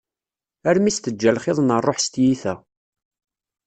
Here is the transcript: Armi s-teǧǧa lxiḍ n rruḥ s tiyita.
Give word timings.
Armi 0.69 0.91
s-teǧǧa 0.95 1.31
lxiḍ 1.37 1.57
n 1.61 1.69
rruḥ 1.79 1.97
s 2.01 2.07
tiyita. 2.13 2.53